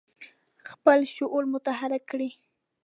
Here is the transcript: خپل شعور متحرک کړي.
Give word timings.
خپل 0.69 0.99
شعور 1.15 1.43
متحرک 1.53 2.03
کړي. 2.11 2.29